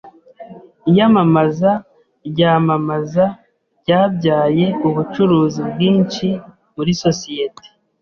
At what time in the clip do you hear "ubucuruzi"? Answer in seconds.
4.87-5.59